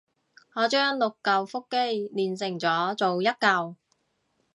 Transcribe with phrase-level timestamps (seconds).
[0.55, 1.77] 我將六舊腹肌
[2.11, 3.75] 鍊成咗做一舊